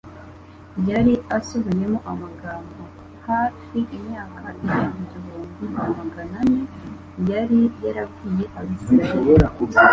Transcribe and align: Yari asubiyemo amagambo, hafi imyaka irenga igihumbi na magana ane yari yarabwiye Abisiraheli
Yari 0.89 1.13
asubiyemo 1.37 1.99
amagambo, 2.11 2.81
hafi 3.27 3.79
imyaka 3.97 4.45
irenga 4.63 4.97
igihumbi 5.17 5.65
na 5.73 5.83
magana 5.99 6.35
ane 6.43 6.61
yari 7.31 7.59
yarabwiye 7.83 8.45
Abisiraheli 8.59 9.49